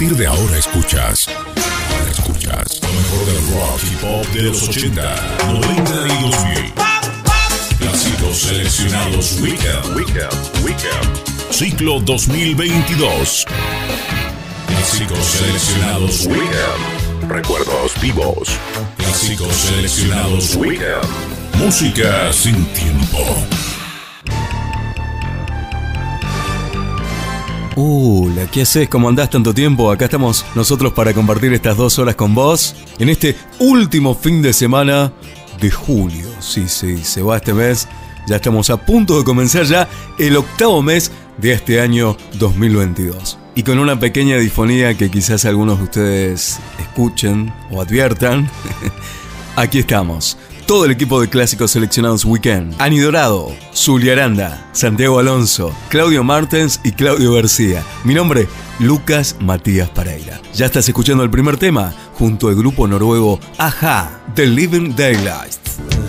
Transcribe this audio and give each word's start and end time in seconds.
partir 0.00 0.16
de 0.16 0.26
ahora 0.26 0.56
escuchas. 0.56 1.28
Escuchas 2.10 2.80
lo 2.80 2.88
mejor 2.88 3.26
del 3.26 3.36
rock 3.52 3.80
y 3.84 3.96
pop 3.96 4.26
de 4.32 4.42
los 4.44 4.66
80, 4.66 5.14
90 5.46 5.92
y 5.92 6.22
2000. 6.22 6.72
Clásicos 7.78 8.36
seleccionados 8.38 9.38
Weekend. 9.42 9.94
Weekend. 9.94 10.64
Weekend. 10.64 11.50
Ciclo 11.50 12.00
2022. 12.00 13.44
Clásicos 14.68 15.18
seleccionados 15.18 16.26
Weekend. 16.28 17.28
Recuerdos 17.28 18.00
vivos. 18.00 18.48
Clásicos 18.96 19.54
seleccionados 19.54 20.54
Weekend. 20.56 21.04
Música 21.58 22.32
sin 22.32 22.64
tiempo. 22.72 23.69
Hola, 27.82 28.46
¿qué 28.50 28.60
haces? 28.60 28.90
¿Cómo 28.90 29.08
andás 29.08 29.30
tanto 29.30 29.54
tiempo? 29.54 29.90
Acá 29.90 30.04
estamos 30.04 30.44
nosotros 30.54 30.92
para 30.92 31.14
compartir 31.14 31.54
estas 31.54 31.78
dos 31.78 31.98
horas 31.98 32.14
con 32.14 32.34
vos 32.34 32.76
en 32.98 33.08
este 33.08 33.34
último 33.58 34.14
fin 34.14 34.42
de 34.42 34.52
semana 34.52 35.14
de 35.58 35.70
julio. 35.70 36.26
Sí, 36.40 36.68
sí, 36.68 36.98
se 37.02 37.22
va 37.22 37.38
este 37.38 37.54
mes. 37.54 37.88
Ya 38.28 38.36
estamos 38.36 38.68
a 38.68 38.76
punto 38.76 39.16
de 39.16 39.24
comenzar 39.24 39.64
ya 39.64 39.88
el 40.18 40.36
octavo 40.36 40.82
mes 40.82 41.10
de 41.38 41.54
este 41.54 41.80
año 41.80 42.18
2022. 42.38 43.38
Y 43.54 43.62
con 43.62 43.78
una 43.78 43.98
pequeña 43.98 44.36
difonía 44.36 44.92
que 44.92 45.10
quizás 45.10 45.46
algunos 45.46 45.78
de 45.78 45.84
ustedes 45.84 46.60
escuchen 46.78 47.50
o 47.70 47.80
adviertan, 47.80 48.50
aquí 49.56 49.78
estamos 49.78 50.36
todo 50.70 50.84
el 50.84 50.92
equipo 50.92 51.20
de 51.20 51.28
clásicos 51.28 51.72
seleccionados 51.72 52.24
Weekend. 52.24 52.76
Ani 52.78 53.00
Dorado, 53.00 53.52
Zulia 53.74 54.12
Aranda, 54.12 54.68
Santiago 54.70 55.18
Alonso, 55.18 55.74
Claudio 55.88 56.22
Martens 56.22 56.80
y 56.84 56.92
Claudio 56.92 57.32
García. 57.32 57.82
Mi 58.04 58.14
nombre, 58.14 58.46
Lucas 58.78 59.34
Matías 59.40 59.88
Pareira. 59.88 60.40
Ya 60.54 60.66
estás 60.66 60.86
escuchando 60.86 61.24
el 61.24 61.30
primer 61.30 61.56
tema 61.56 61.92
junto 62.14 62.46
al 62.46 62.54
grupo 62.54 62.86
noruego 62.86 63.40
Aja, 63.58 64.20
The 64.36 64.46
Living 64.46 64.94
Daylight. 64.94 65.99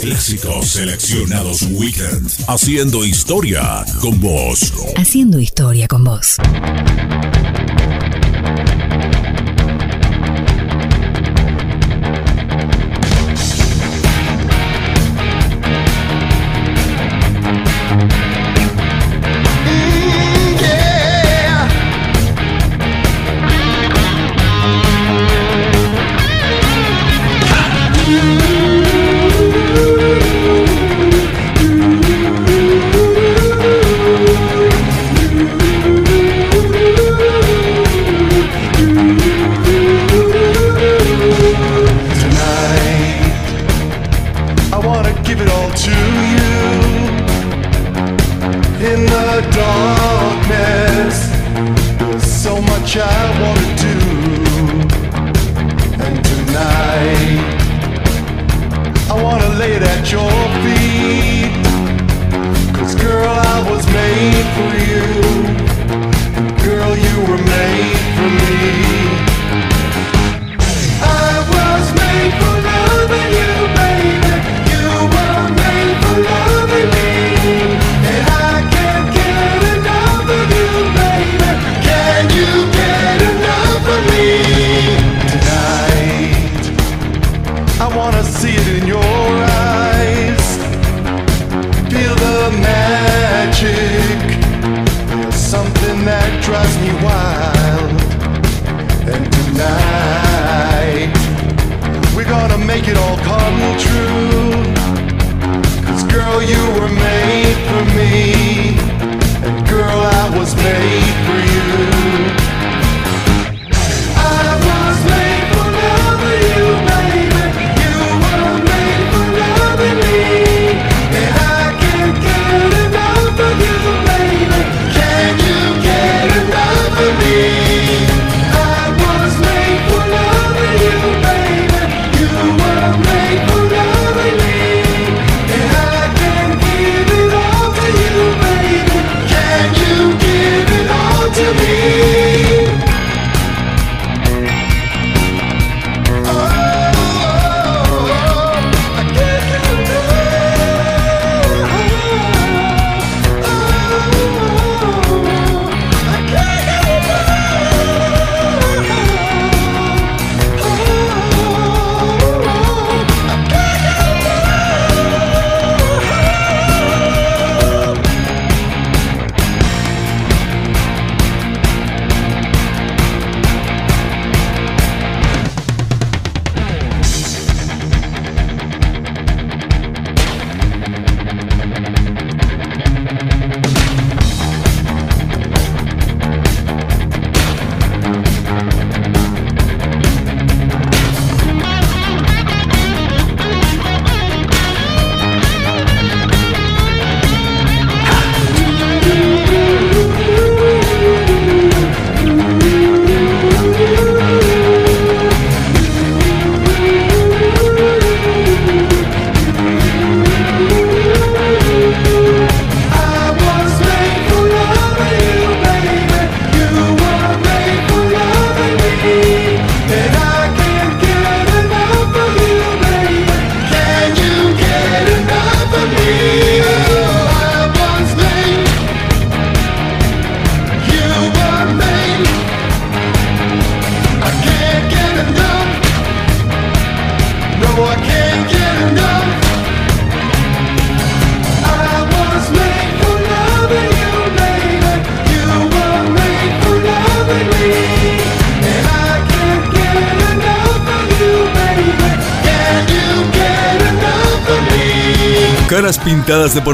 clásicos. 0.00 0.68
Seleccionados 0.68 1.62
Weekend. 1.70 2.30
Haciendo 2.48 3.04
historia 3.04 3.84
con 4.00 4.20
vos. 4.20 4.72
Haciendo 4.96 5.38
historia 5.38 5.88
con 5.88 6.04
vos. 6.04 6.36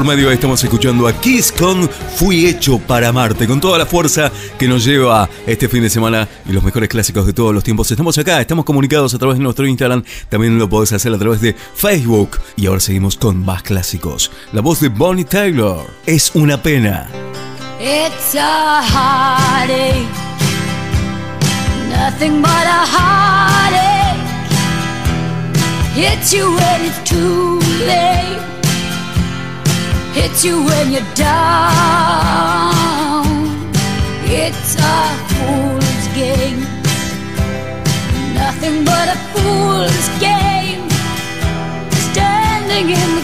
Por 0.01 0.15
medio. 0.15 0.31
Estamos 0.31 0.63
escuchando 0.63 1.07
a 1.07 1.13
Kiss 1.13 1.51
con 1.51 1.87
Fui 2.15 2.47
hecho 2.47 2.79
para 2.79 3.09
amarte, 3.09 3.45
con 3.45 3.61
toda 3.61 3.77
la 3.77 3.85
fuerza 3.85 4.31
que 4.57 4.67
nos 4.67 4.83
lleva 4.83 5.29
este 5.45 5.69
fin 5.69 5.83
de 5.83 5.91
semana 5.91 6.27
y 6.47 6.53
los 6.53 6.63
mejores 6.63 6.89
clásicos 6.89 7.27
de 7.27 7.33
todos 7.33 7.53
los 7.53 7.63
tiempos. 7.63 7.91
Estamos 7.91 8.17
acá, 8.17 8.41
estamos 8.41 8.65
comunicados 8.65 9.13
a 9.13 9.19
través 9.19 9.37
de 9.37 9.43
nuestro 9.43 9.67
Instagram, 9.67 10.03
también 10.29 10.57
lo 10.57 10.67
podés 10.67 10.91
hacer 10.93 11.13
a 11.13 11.19
través 11.19 11.39
de 11.41 11.55
Facebook. 11.75 12.39
Y 12.55 12.65
ahora 12.65 12.79
seguimos 12.79 13.15
con 13.15 13.45
más 13.45 13.61
clásicos. 13.61 14.31
La 14.53 14.61
voz 14.61 14.79
de 14.79 14.89
Bonnie 14.89 15.25
Taylor, 15.25 15.85
es 16.07 16.31
una 16.33 16.61
pena. 16.61 17.07
It's 17.79 18.35
a 18.35 18.81
nothing 21.89 22.41
but 22.41 22.49
a 22.49 22.85
heartache. 22.87 24.19
Hits 25.95 26.33
you 26.33 26.55
when 26.55 26.85
it's 26.85 27.11
late, 27.85 28.50
hits 30.13 30.43
you 30.43 30.63
when 30.63 30.91
you're 30.91 31.13
down. 31.15 31.71
It's 34.25 34.75
a 34.75 35.01
fool's 35.31 36.07
game, 36.15 36.61
nothing 38.33 38.85
but 38.85 39.07
a 39.09 39.17
fool's 39.31 40.07
game. 40.19 40.89
Standing 42.11 42.89
in 42.89 43.20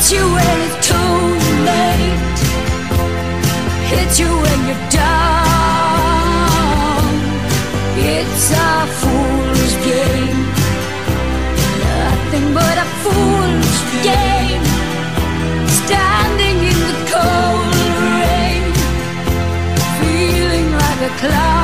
Hits 0.00 0.12
you 0.12 0.24
when 0.32 0.60
it's 0.62 0.78
too 0.88 0.96
late, 1.68 2.40
hits 3.90 4.16
you 4.18 4.28
when 4.28 4.60
you're 4.66 4.88
down. 4.88 5.20
It's 7.98 8.50
a 8.50 8.86
fool's 8.98 9.74
game, 9.84 10.40
nothing 11.84 12.46
but 12.54 12.76
a 12.78 12.86
fool's 13.02 13.80
game. 14.02 14.64
Standing 15.84 16.58
in 16.70 16.78
the 16.88 16.96
cold 17.12 17.74
rain, 18.16 18.62
feeling 20.00 20.68
like 20.72 21.00
a 21.02 21.12
clown. 21.18 21.59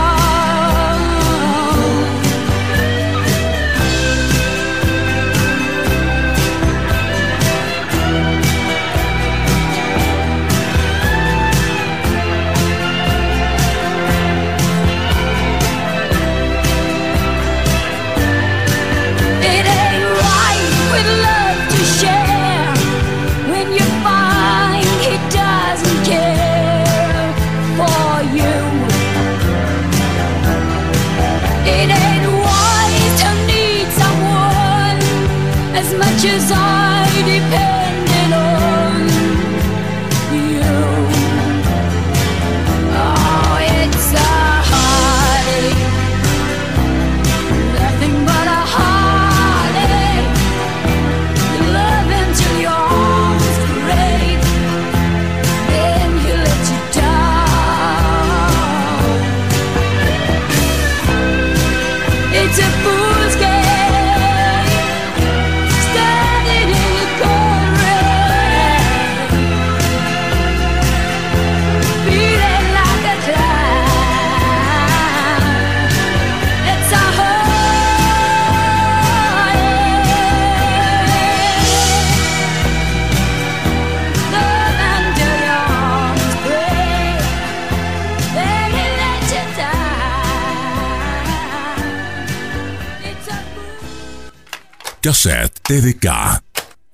TDK. 95.69 96.07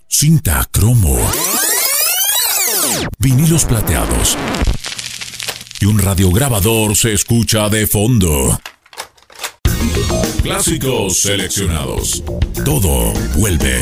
Cinta 0.09 0.67
cromo. 0.71 1.19
Vinilos 3.19 3.67
plateados. 3.67 4.39
Y 5.81 5.85
un 5.85 5.99
radiograbador 5.99 6.97
se 6.97 7.13
escucha 7.13 7.69
de 7.69 7.87
fondo. 7.87 8.59
Clásicos 10.43 11.21
seleccionados. 11.21 12.25
Todo 12.65 13.13
vuelve. 13.37 13.79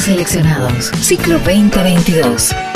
Seleccionados, 0.00 0.90
ciclo 1.02 1.38
2022. 1.40 2.69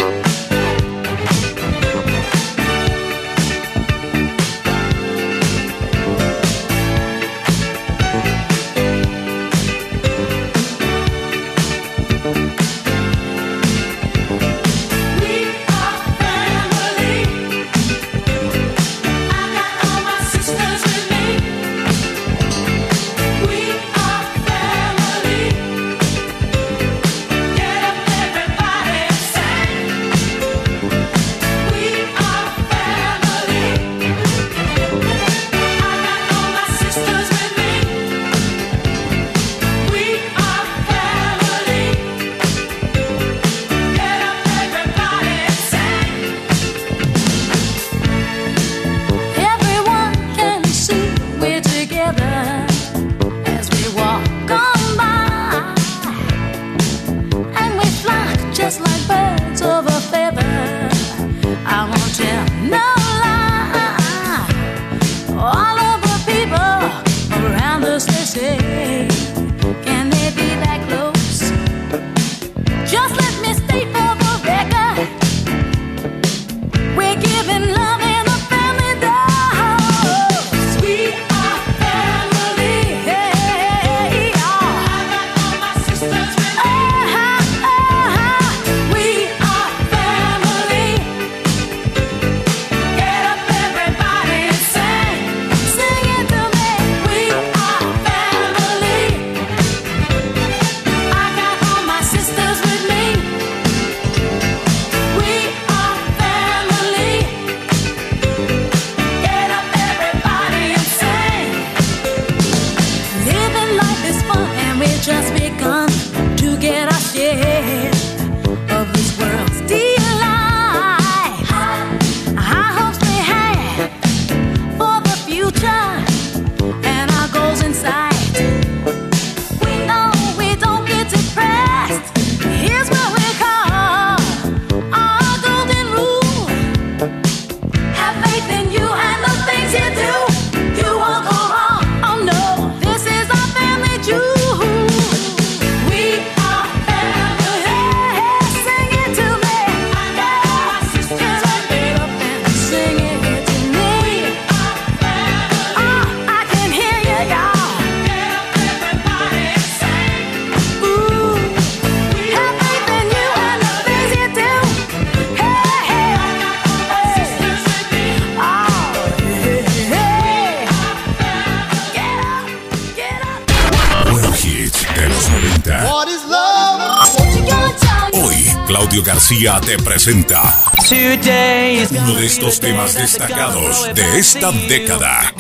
García 179.34 179.60
te 179.60 179.76
presenta 179.82 180.42
uno 180.90 182.14
de 182.14 182.26
estos 182.26 182.60
temas 182.60 182.94
destacados 182.94 183.92
de 183.92 184.18
esta 184.18 184.52
década. 184.52 185.32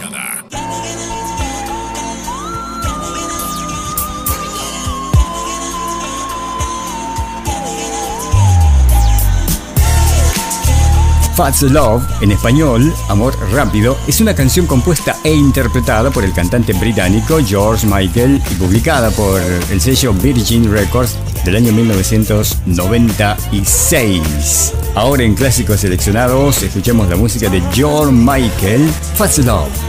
Fats 11.36 11.62
Love, 11.62 12.02
en 12.20 12.32
español, 12.32 12.94
Amor 13.08 13.36
Rápido, 13.52 13.96
es 14.06 14.20
una 14.20 14.34
canción 14.34 14.66
compuesta 14.66 15.16
e 15.24 15.32
interpretada 15.32 16.10
por 16.10 16.24
el 16.24 16.32
cantante 16.32 16.72
británico 16.72 17.38
George 17.44 17.86
Michael 17.86 18.42
y 18.50 18.54
publicada 18.54 19.10
por 19.10 19.40
el 19.40 19.80
sello 19.80 20.12
Virgin 20.14 20.72
Records 20.72 21.16
del 21.44 21.56
año 21.56 21.72
1996. 21.72 24.72
Ahora 24.94 25.24
en 25.24 25.34
clásicos 25.34 25.80
seleccionados, 25.80 26.62
escuchamos 26.62 27.08
la 27.08 27.16
música 27.16 27.50
de 27.50 27.60
John 27.76 28.24
Michael, 28.24 28.88
Fast 29.16 29.38
Love. 29.38 29.83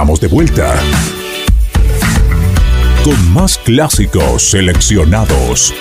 Estamos 0.00 0.18
de 0.18 0.28
vuelta. 0.28 0.74
Con 3.04 3.34
más 3.34 3.58
clásicos 3.58 4.42
seleccionados. 4.44 5.74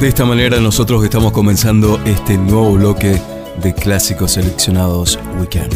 De 0.00 0.08
esta 0.08 0.24
manera 0.24 0.58
nosotros 0.60 1.04
estamos 1.04 1.32
comenzando 1.32 2.00
este 2.06 2.38
nuevo 2.38 2.72
bloque 2.72 3.20
de 3.62 3.74
clásicos 3.74 4.32
seleccionados 4.32 5.18
Weekend. 5.38 5.74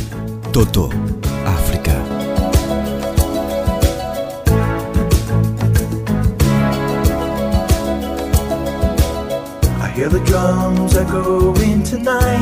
Toto, 0.50 0.88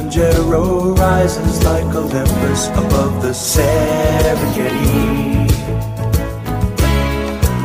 Kilimanjaro 0.00 0.94
rises 0.94 1.62
like 1.62 1.84
Olympus 1.94 2.68
above 2.68 3.20
the 3.22 3.32
Serengeti. 3.32 4.80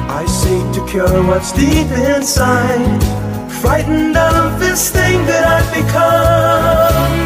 I 0.10 0.26
seek 0.26 0.74
to 0.74 0.86
cure 0.92 1.24
what's 1.24 1.54
deep 1.54 1.88
inside, 1.92 3.02
frightened 3.62 4.18
of 4.18 4.60
this 4.60 4.90
thing 4.90 5.26
that 5.26 5.46
I've 5.46 5.74
become. 5.74 7.25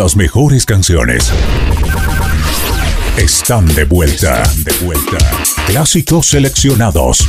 Las 0.00 0.16
mejores 0.16 0.64
canciones. 0.64 1.30
Están 3.18 3.66
de 3.74 3.84
vuelta, 3.84 4.42
de 4.64 4.72
vuelta. 4.82 5.18
Clásicos 5.66 6.26
seleccionados. 6.26 7.28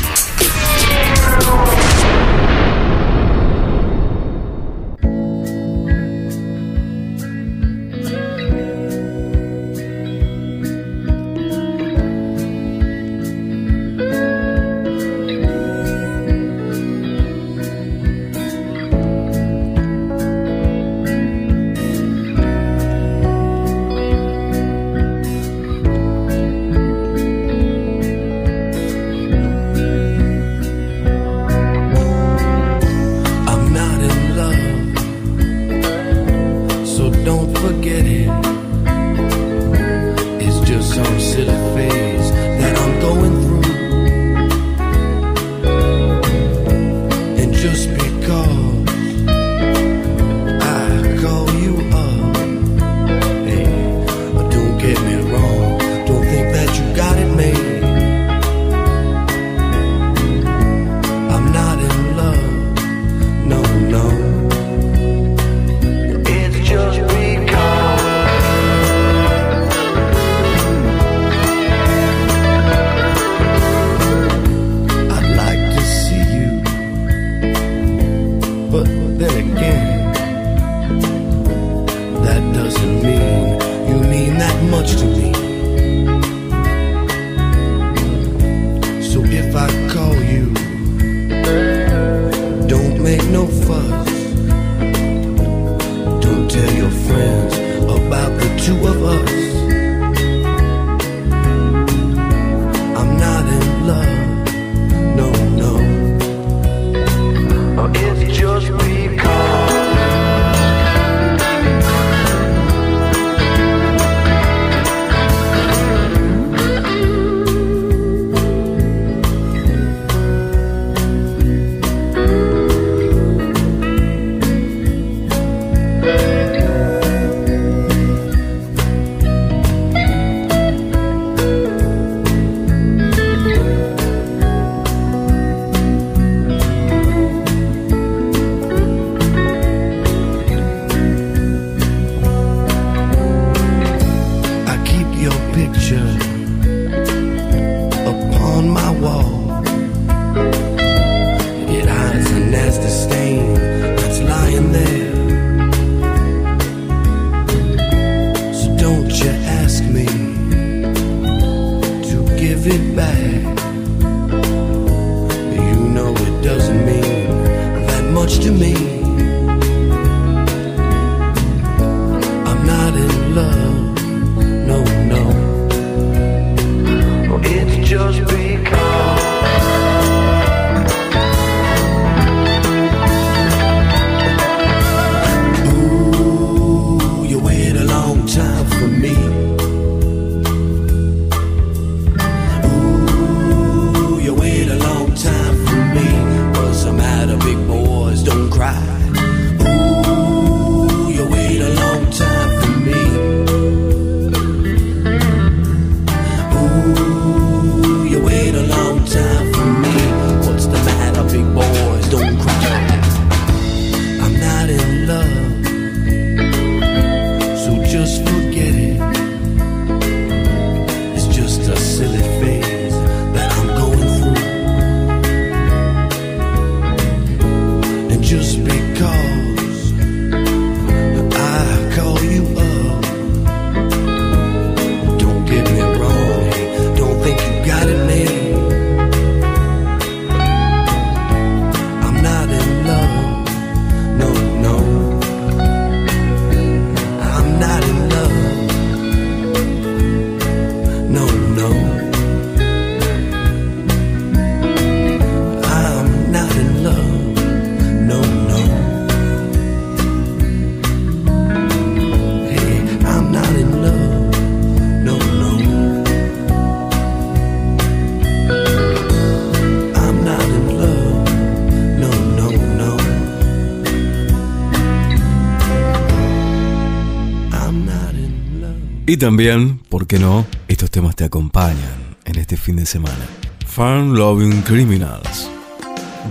Y 279.11 279.17
también, 279.17 279.79
¿por 279.89 280.07
qué 280.07 280.19
no? 280.19 280.47
Estos 280.69 280.89
temas 280.89 281.17
te 281.17 281.25
acompañan 281.25 282.15
en 282.23 282.37
este 282.37 282.55
fin 282.55 282.77
de 282.77 282.85
semana. 282.85 283.27
Farm 283.67 284.13
Loving 284.13 284.61
Criminals. 284.61 285.49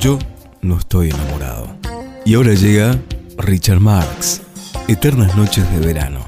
Yo 0.01 0.19
no 0.63 0.79
estoy 0.79 1.11
enamorado. 1.11 1.77
Y 2.25 2.33
ahora 2.33 2.55
llega 2.55 2.99
Richard 3.37 3.81
Marx. 3.81 4.41
Eternas 4.89 5.37
noches 5.37 5.71
de 5.73 5.87
verano. 5.87 6.20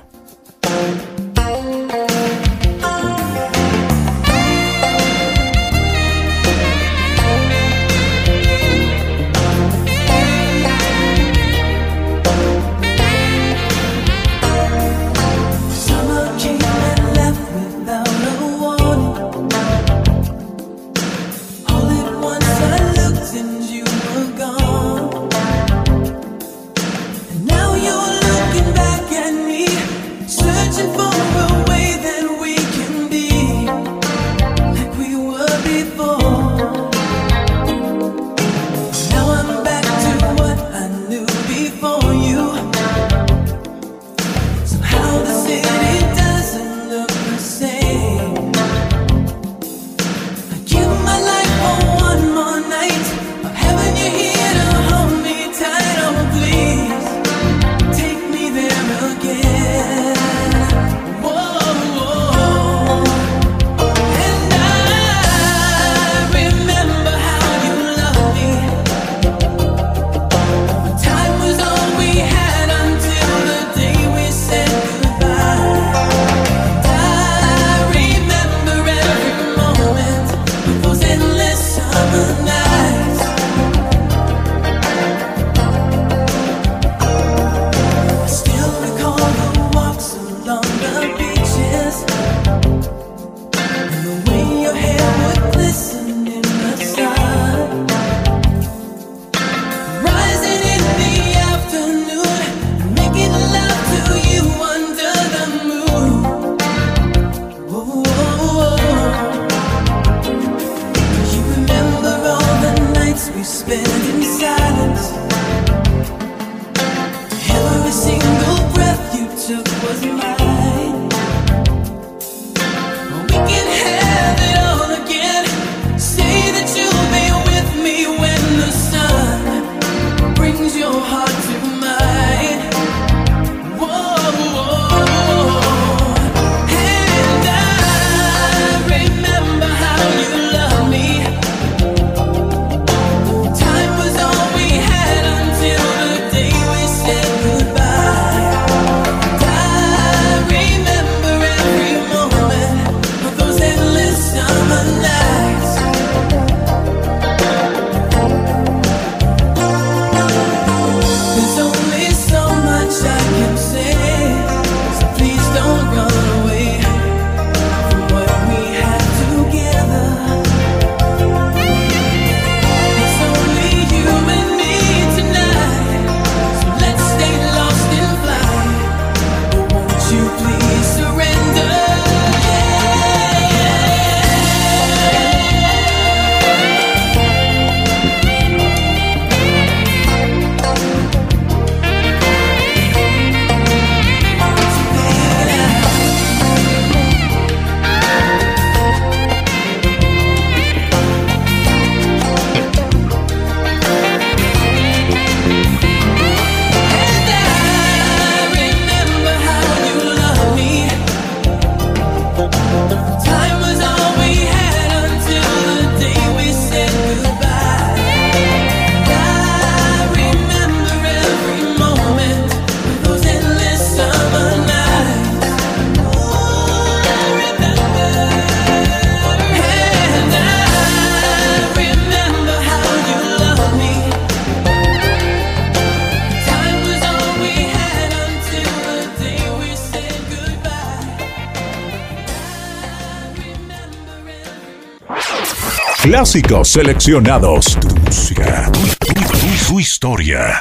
clásicos 246.13 246.69
seleccionados. 246.69 247.79
Tu 247.81 247.97
música, 247.97 248.71
tu, 248.71 248.81
tu, 248.81 249.15
tu, 249.15 249.67
tu 249.67 249.81
historia. 249.81 250.61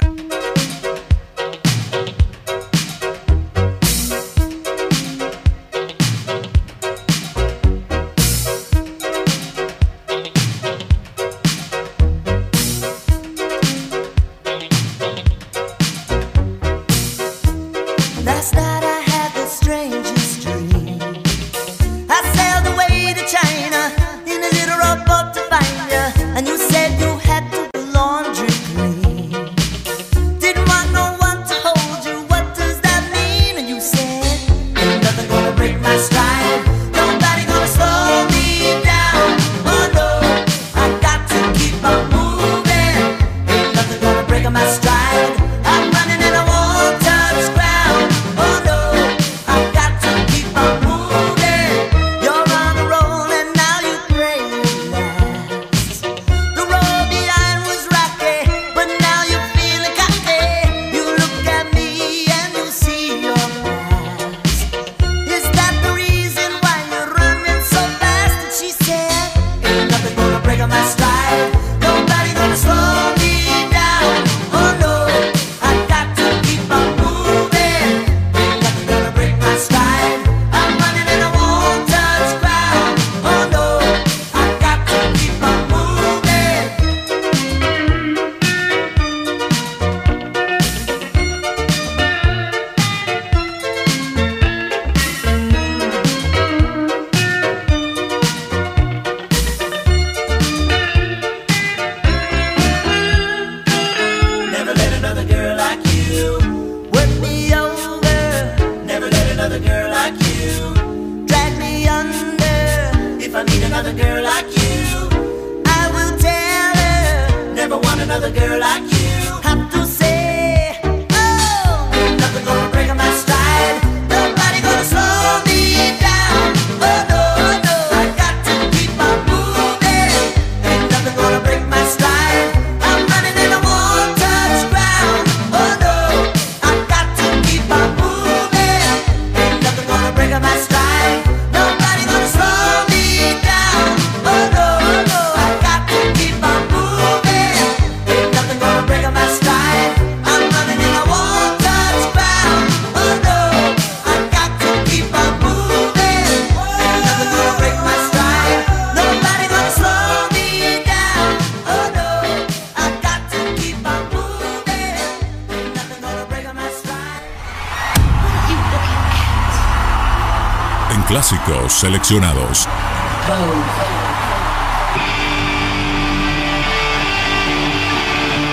seleccionados. 171.82 172.68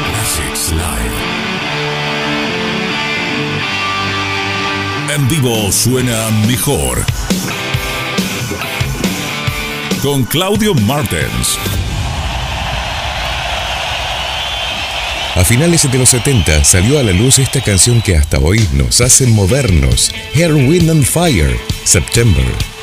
Classics 0.06 0.72
Live. 0.72 1.14
En 5.14 5.28
vivo 5.28 5.70
suena 5.70 6.30
mejor. 6.46 7.04
Con 10.00 10.24
Claudio 10.24 10.72
Martens. 10.72 11.58
A 15.34 15.44
finales 15.44 15.90
de 15.92 15.98
los 15.98 16.08
70 16.08 16.64
salió 16.64 16.98
a 16.98 17.02
la 17.02 17.12
luz 17.12 17.38
esta 17.38 17.60
canción 17.60 18.00
que 18.00 18.16
hasta 18.16 18.38
hoy 18.38 18.66
nos 18.72 19.02
hace 19.02 19.26
movernos, 19.26 20.10
Hair, 20.34 20.54
Wind 20.54 20.88
and 20.88 21.04
Fire, 21.04 21.60
September. 21.84 22.77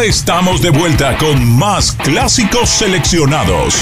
Ya 0.00 0.06
estamos 0.06 0.62
de 0.62 0.70
vuelta 0.70 1.14
con 1.18 1.58
más 1.58 1.92
clásicos 1.92 2.70
seleccionados. 2.70 3.74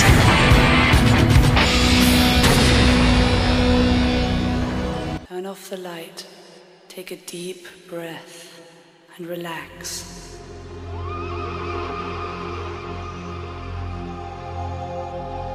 Turn 5.28 5.46
off 5.46 5.70
the 5.70 5.76
light, 5.76 6.24
take 6.88 7.14
a 7.14 7.18
deep 7.30 7.68
breath, 7.88 8.18
and 9.16 9.28
relax. 9.28 10.04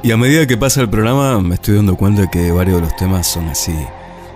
Y 0.02 0.12
a 0.12 0.16
medida 0.16 0.46
que 0.46 0.56
pasa 0.56 0.80
el 0.80 0.88
programa 0.88 1.40
me 1.40 1.56
estoy 1.56 1.76
dando 1.76 1.94
cuenta 1.94 2.30
que 2.30 2.52
varios 2.52 2.76
de 2.76 2.86
los 2.86 2.96
temas 2.96 3.26
son 3.26 3.48
así, 3.48 3.76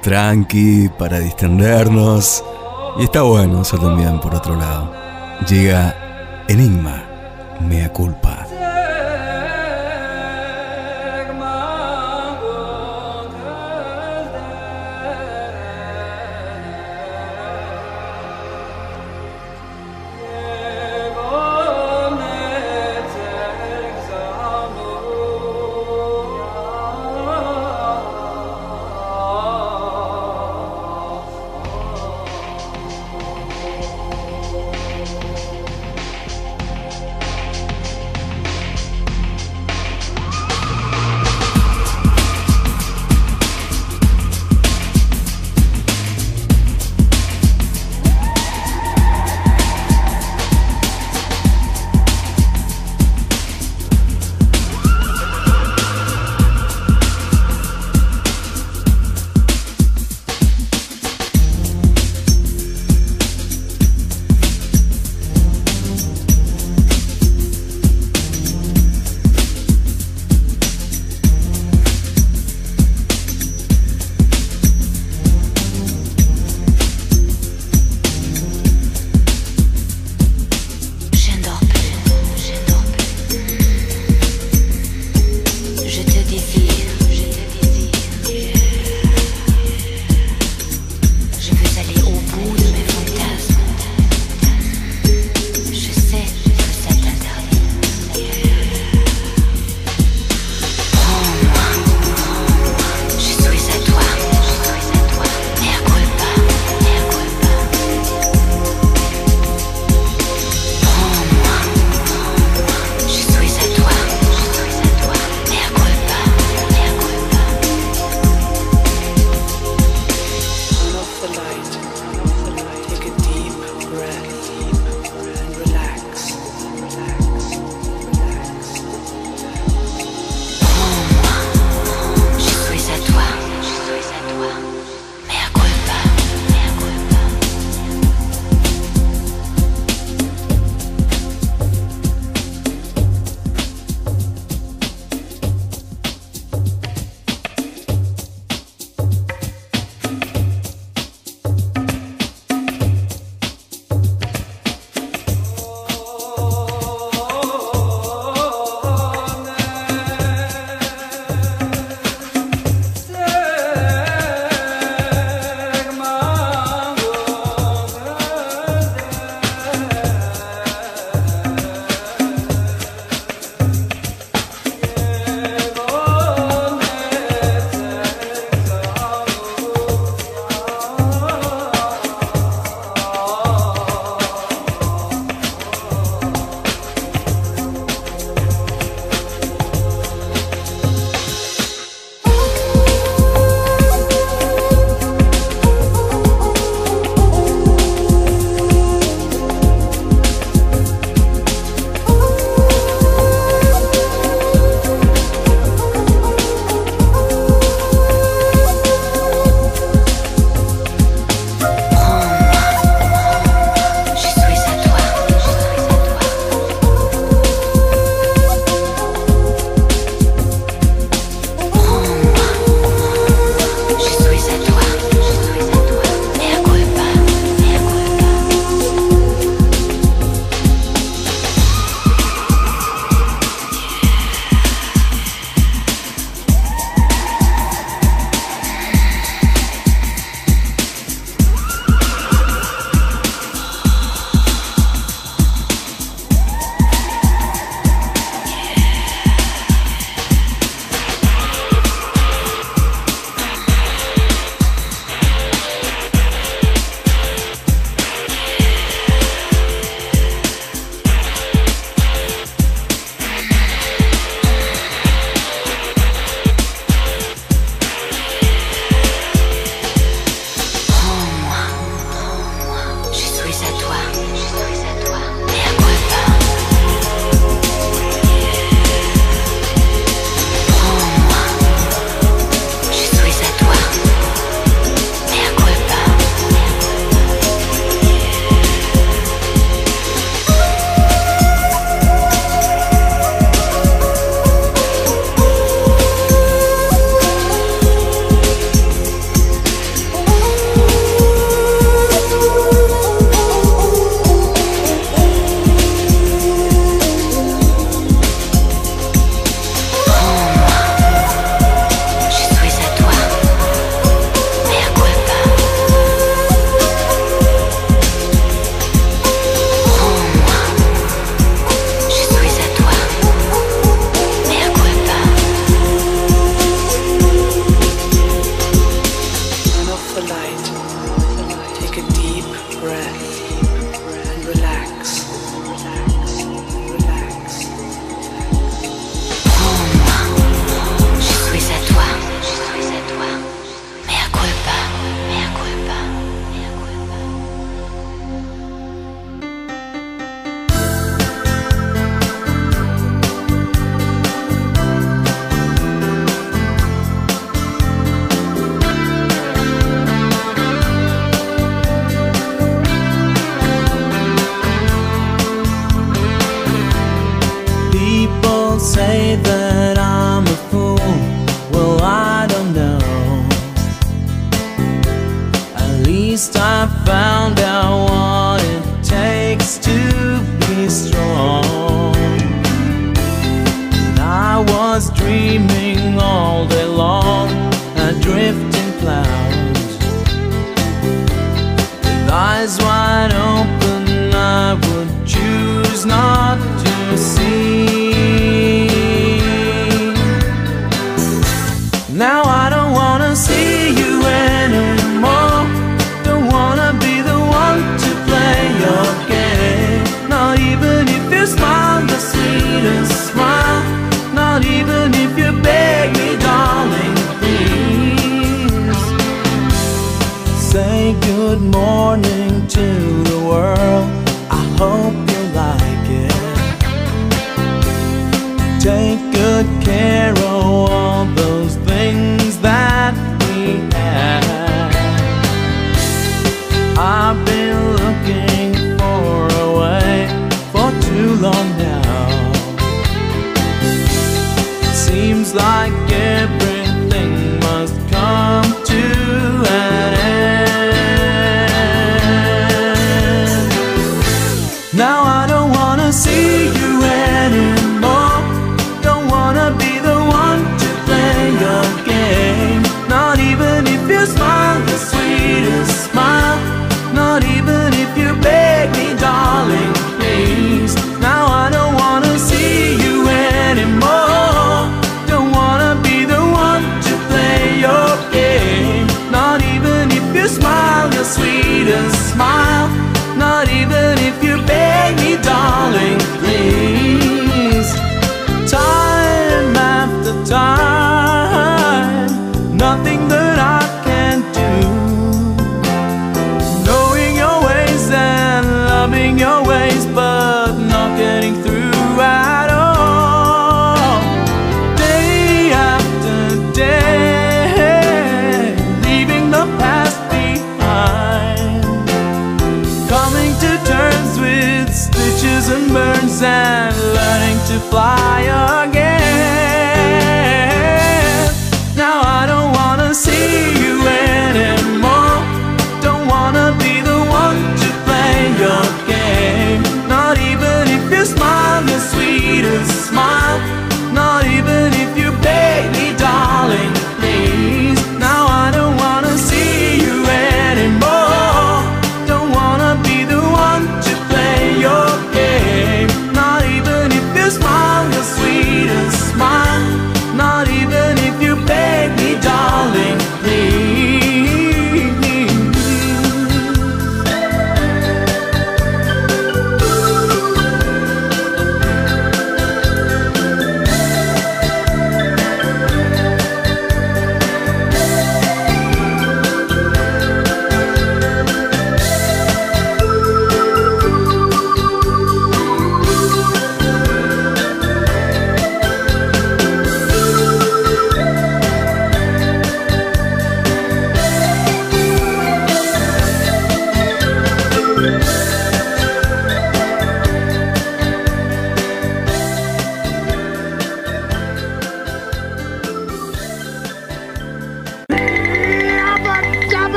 tranqui, 0.00 0.88
para 0.98 1.20
distendernos. 1.20 2.42
Y 2.98 3.04
está 3.04 3.20
bueno 3.20 3.60
eso 3.60 3.76
también, 3.78 4.20
por 4.20 4.34
otro 4.34 4.56
lado. 4.56 4.90
Llega 5.46 5.93
Enigma, 6.46 7.02
mea 7.60 7.88
culpa. 7.88 8.23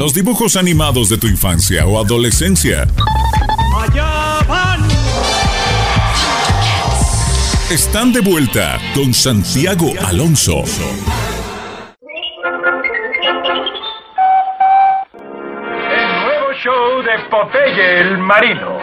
los 0.00 0.14
dibujos 0.14 0.56
animados 0.56 1.10
de 1.10 1.18
tu 1.18 1.26
infancia 1.26 1.86
o 1.86 2.02
adolescencia. 2.02 2.88
Allá 3.78 4.38
van. 4.48 4.88
Están 7.70 8.10
de 8.10 8.22
vuelta 8.22 8.78
con 8.94 9.12
Santiago 9.12 9.92
Alonso. 10.06 10.64
El 15.92 16.08
nuevo 16.22 16.54
show 16.64 17.02
de 17.02 17.18
Popeye 17.28 18.00
el 18.00 18.16
Marino. 18.16 18.78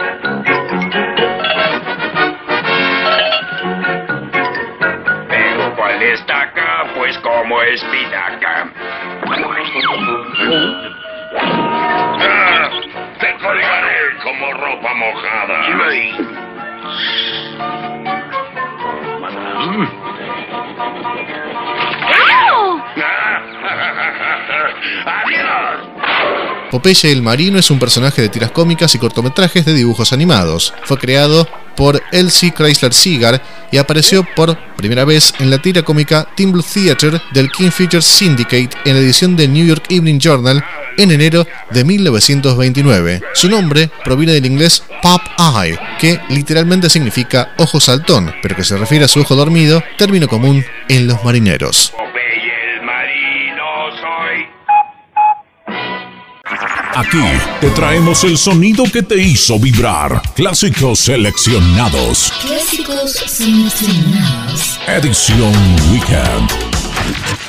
Vengo 5.28 5.74
cual 5.74 5.98
destaca, 5.98 6.94
pues 6.96 7.18
como 7.18 7.60
espinaca. 7.62 8.72
como 14.28 14.52
ropa 14.52 14.94
mojada. 14.94 15.56
Popeye 26.70 27.10
el 27.10 27.22
Marino 27.22 27.58
es 27.58 27.70
un 27.70 27.78
personaje 27.78 28.20
de 28.20 28.28
tiras 28.28 28.50
cómicas 28.50 28.94
y 28.94 28.98
cortometrajes 28.98 29.64
de 29.64 29.72
dibujos 29.72 30.12
animados. 30.12 30.74
Fue 30.84 30.98
creado 30.98 31.48
por 31.74 32.02
Elsie 32.12 32.52
Chrysler 32.52 32.92
Seagar 32.92 33.40
y 33.70 33.78
apareció 33.78 34.26
por 34.34 34.58
primera 34.76 35.04
vez 35.04 35.32
en 35.38 35.48
la 35.50 35.58
tira 35.62 35.82
cómica 35.82 36.28
Teen 36.36 36.52
Blue 36.52 36.62
Theater 36.62 37.22
del 37.32 37.50
King 37.50 37.70
Features 37.70 38.04
Syndicate 38.04 38.70
en 38.84 38.94
la 38.94 39.00
edición 39.00 39.36
de 39.36 39.48
New 39.48 39.64
York 39.64 39.84
Evening 39.88 40.18
Journal 40.18 40.62
en 40.98 41.10
enero 41.10 41.46
de 41.70 41.84
1929. 41.84 43.22
Su 43.32 43.48
nombre 43.48 43.88
proviene 44.04 44.34
del 44.34 44.44
inglés 44.44 44.82
pop 45.00 45.22
eye, 45.38 45.78
que 45.98 46.20
literalmente 46.28 46.90
significa 46.90 47.54
ojo 47.56 47.80
saltón, 47.80 48.34
pero 48.42 48.54
que 48.54 48.64
se 48.64 48.76
refiere 48.76 49.06
a 49.06 49.08
su 49.08 49.20
ojo 49.20 49.34
dormido, 49.34 49.82
término 49.96 50.28
común 50.28 50.62
en 50.88 51.06
los 51.06 51.24
marineros. 51.24 51.94
Aquí 56.94 57.22
te 57.60 57.70
traemos 57.70 58.24
el 58.24 58.36
sonido 58.36 58.82
que 58.92 59.04
te 59.04 59.16
hizo 59.16 59.56
vibrar. 59.60 60.20
Clásicos 60.34 60.98
seleccionados. 60.98 62.32
Clásicos 62.44 63.12
seleccionados. 63.12 64.80
Edición 64.88 65.52
Weekend. 65.92 67.47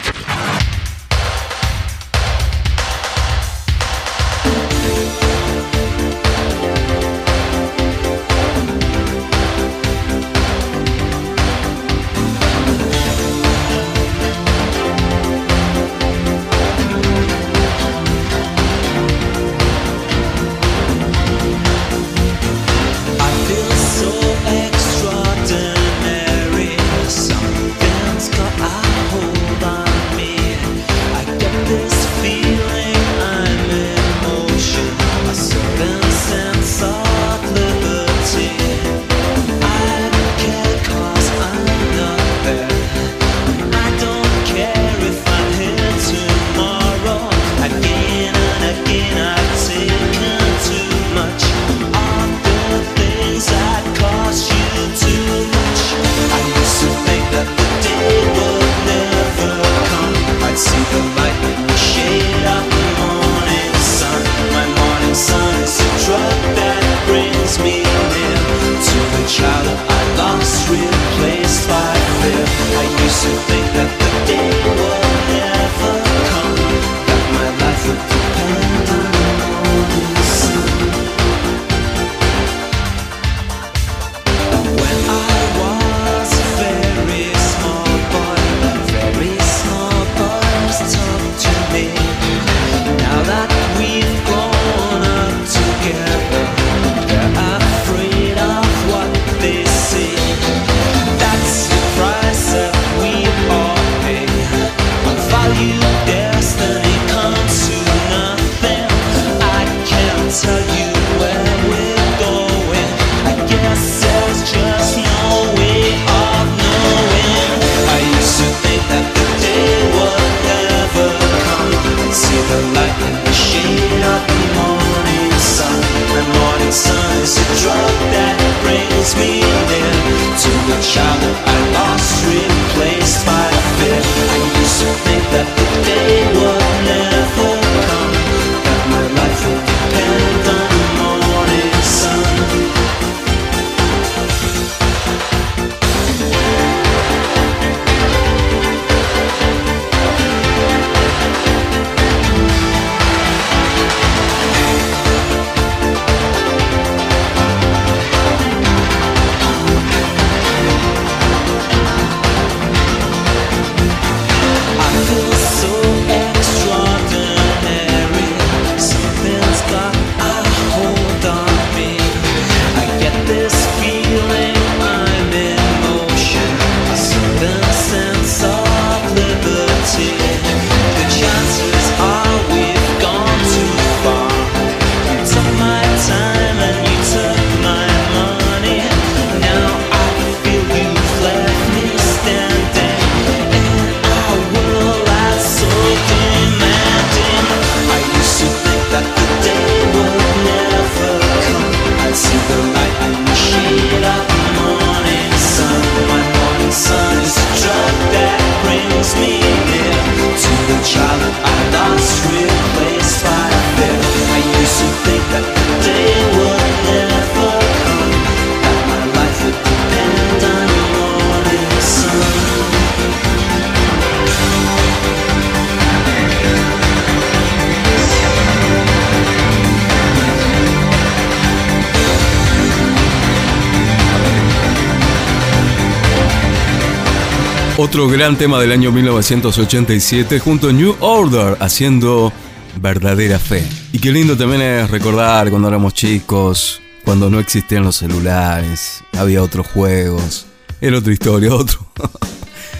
gran 238.20 238.38
tema 238.38 238.60
del 238.60 238.74
año 238.74 238.92
1987 238.92 240.40
junto 240.40 240.68
a 240.68 240.74
New 240.74 240.94
Order 241.00 241.56
haciendo 241.62 242.34
verdadera 242.82 243.40
fe. 243.40 243.66
Y 243.94 244.00
qué 244.00 244.12
lindo 244.12 244.36
también 244.36 244.62
es 244.62 244.92
recordar 244.92 245.50
cuando 245.50 245.70
éramos 245.70 245.94
chicos, 245.94 246.82
cuando 247.06 247.30
no 247.30 247.40
existían 247.40 247.86
los 247.86 247.96
celulares, 247.96 249.06
había 249.18 249.42
otros 249.42 249.68
juegos, 249.68 250.48
era 250.82 250.98
otra 250.98 251.14
historia, 251.14 251.54
otro, 251.54 251.80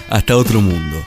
hasta 0.10 0.36
otro 0.36 0.60
mundo. 0.60 0.98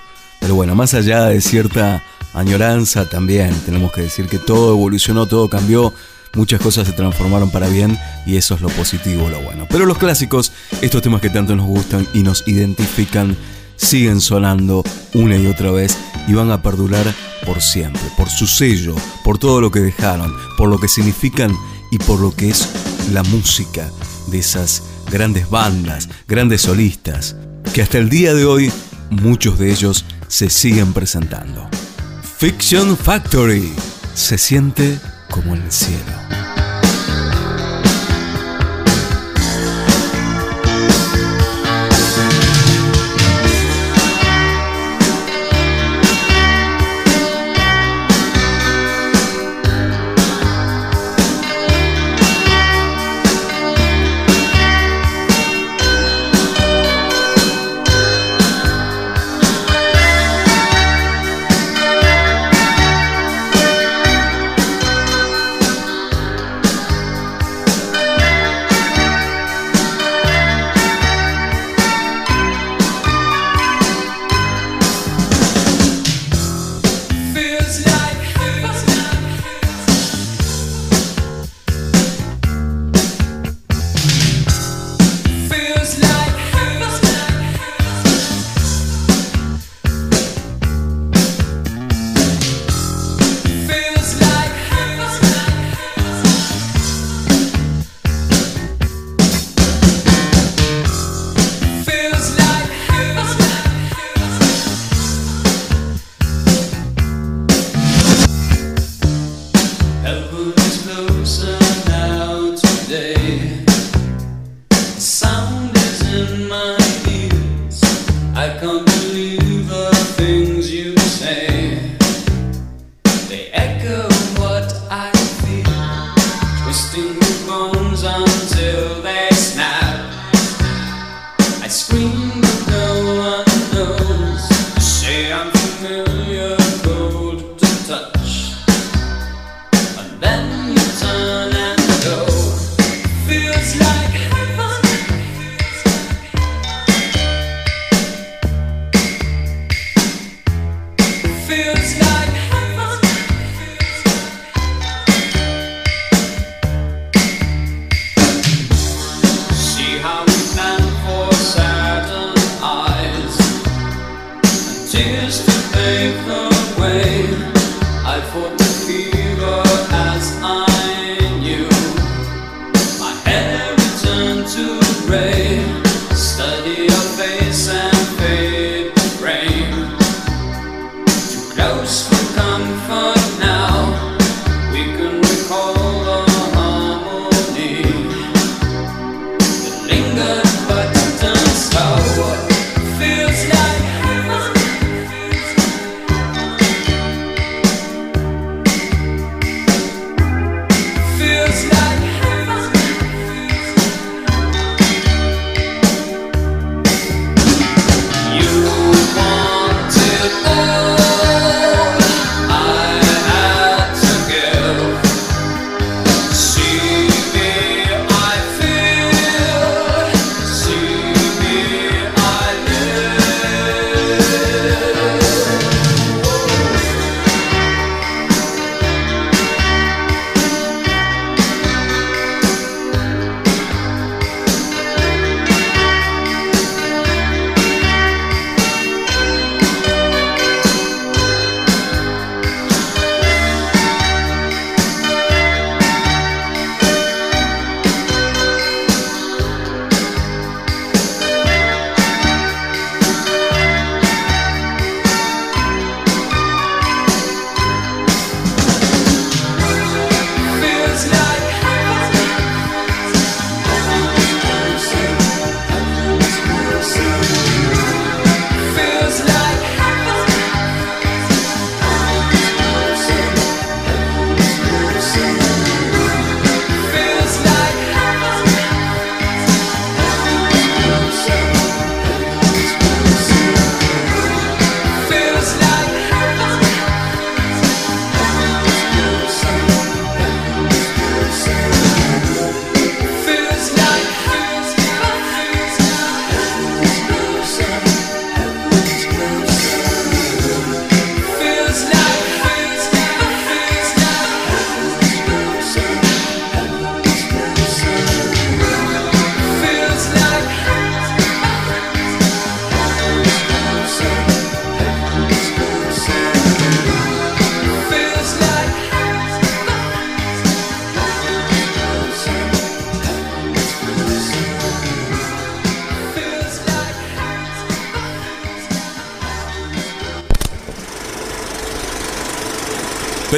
Pero 0.41 0.55
bueno, 0.55 0.75
más 0.75 0.95
allá 0.95 1.27
de 1.27 1.43
cierta 1.43 2.03
añoranza 2.33 3.07
también, 3.11 3.55
tenemos 3.67 3.93
que 3.93 4.01
decir 4.01 4.29
que 4.29 4.39
todo 4.39 4.73
evolucionó, 4.73 5.27
todo 5.27 5.51
cambió, 5.51 5.93
muchas 6.33 6.63
cosas 6.63 6.87
se 6.87 6.95
transformaron 6.95 7.51
para 7.51 7.69
bien 7.69 7.99
y 8.25 8.37
eso 8.37 8.55
es 8.55 8.63
lo 8.63 8.71
positivo, 8.71 9.29
lo 9.29 9.43
bueno. 9.43 9.67
Pero 9.69 9.85
los 9.85 9.99
clásicos, 9.99 10.53
estos 10.81 11.03
temas 11.03 11.21
que 11.21 11.29
tanto 11.29 11.55
nos 11.55 11.67
gustan 11.67 12.07
y 12.15 12.23
nos 12.23 12.49
identifican, 12.49 13.37
siguen 13.83 14.21
sonando 14.21 14.85
una 15.13 15.37
y 15.37 15.47
otra 15.47 15.71
vez 15.71 15.97
y 16.29 16.35
van 16.35 16.51
a 16.51 16.63
perdurar 16.63 17.13
por 17.45 17.61
siempre, 17.61 18.01
por 18.17 18.31
su 18.31 18.47
sello, 18.47 18.95
por 19.25 19.39
todo 19.39 19.61
lo 19.61 19.71
que 19.71 19.81
dejaron, 19.81 20.35
por 20.57 20.69
lo 20.69 20.79
que 20.79 20.89
significan 20.89 21.53
y 21.91 21.99
por 21.99 22.21
lo 22.21 22.35
que 22.35 22.49
es 22.49 22.69
la 23.13 23.23
música 23.25 23.91
de 24.29 24.39
esas 24.39 24.83
grandes 25.11 25.51
bandas, 25.51 26.09
grandes 26.29 26.63
solistas, 26.63 27.37
que 27.75 27.83
hasta 27.83 27.99
el 27.99 28.09
día 28.09 28.35
de 28.35 28.45
hoy 28.45 28.73
muchos 29.11 29.59
de 29.59 29.71
ellos 29.71 30.05
se 30.29 30.49
siguen 30.49 30.93
presentando. 30.93 31.69
Fiction 32.39 32.97
Factory 32.97 33.73
se 34.15 34.39
siente 34.39 34.99
como 35.29 35.55
en 35.55 35.63
el 35.63 35.73
cielo. 35.73 36.22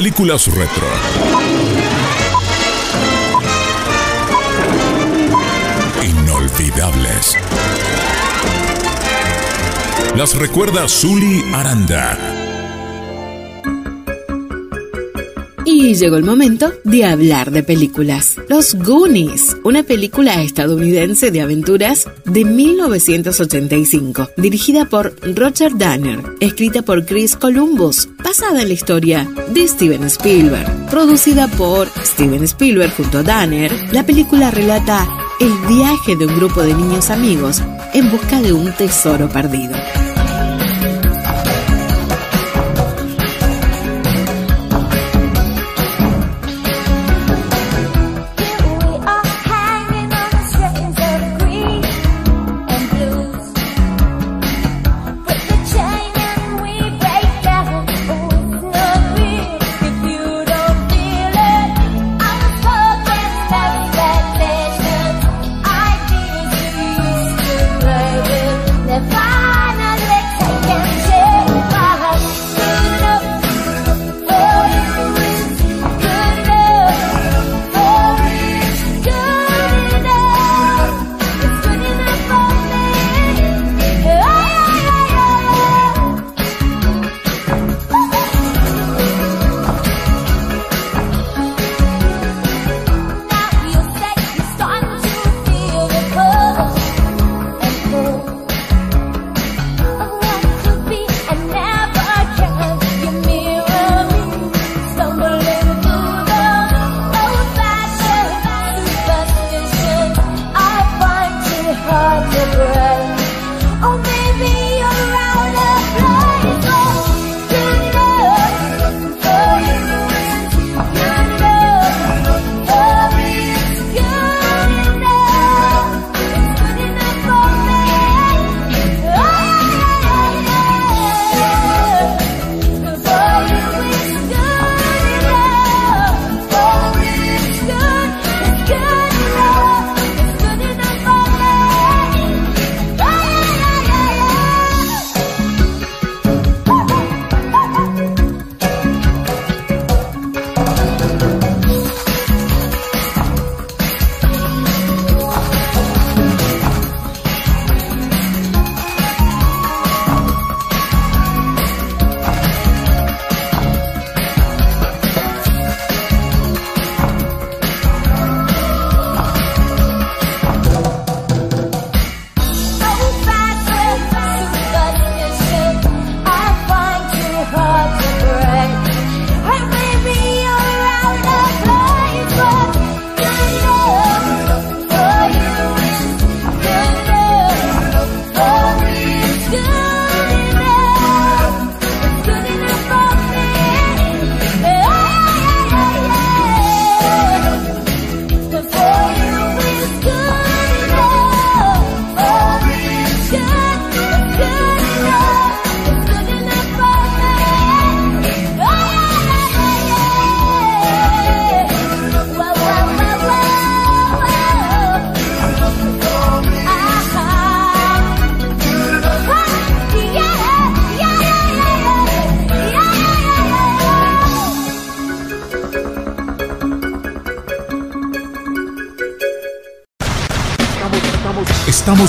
películas 0.05 0.47
retro. 0.49 0.87
Inolvidables. 6.05 7.35
Las 10.15 10.37
recuerda 10.37 10.87
Zuli 10.91 11.43
Aranda. 11.55 12.19
Y 15.65 15.95
llegó 15.95 16.17
el 16.17 16.25
momento 16.25 16.71
de 16.85 17.07
hablar 17.07 17.51
de 17.51 17.63
películas. 17.63 18.37
Los 18.51 18.75
Goonies, 18.75 19.57
una 19.65 19.83
película 19.85 20.43
estadounidense 20.43 21.31
de 21.31 21.41
aventuras 21.41 22.07
de 22.27 22.45
1985, 22.45 24.29
dirigida 24.37 24.85
por 24.85 25.15
Roger 25.35 25.79
Danner, 25.79 26.21
escrita 26.41 26.83
por 26.83 27.07
Chris 27.07 27.37
Columbus, 27.37 28.11
basada 28.35 28.63
en 28.63 28.69
la 28.69 28.75
historia 28.75 29.29
de 29.51 29.69
Steven 29.69 30.03
Spielberg. 30.05 30.91
Producida 30.91 31.47
por 31.47 31.89
Steven 32.03 32.43
Spielberg 32.43 32.93
junto 32.97 33.19
a 33.19 33.23
Danner, 33.23 33.71
la 33.93 34.05
película 34.05 34.51
relata 34.51 35.07
el 35.39 35.53
viaje 35.69 36.17
de 36.17 36.27
un 36.27 36.35
grupo 36.35 36.61
de 36.63 36.75
niños 36.75 37.11
amigos 37.11 37.63
en 37.93 38.11
busca 38.11 38.43
de 38.43 38.53
un 38.53 38.73
tesoro 38.73 39.29
perdido. 39.29 39.77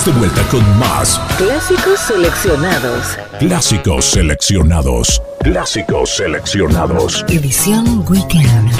De 0.06 0.12
vuelta 0.12 0.42
con 0.50 0.78
más 0.78 1.20
Clásicos 1.36 1.98
seleccionados. 1.98 3.18
clásicos 3.40 4.04
seleccionados. 4.04 5.20
Clásicos 5.42 6.16
seleccionados. 6.16 7.24
Edición 7.28 8.04
Weekend. 8.08 8.70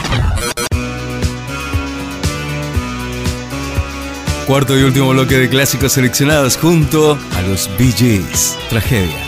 Cuarto 4.47 4.79
y 4.79 4.85
último 4.85 5.09
bloque 5.11 5.37
de 5.37 5.49
clásicos 5.49 5.93
seleccionados 5.93 6.57
junto 6.57 7.19
a 7.37 7.43
los 7.43 7.69
Gees. 7.77 8.57
Tragedia. 8.69 9.26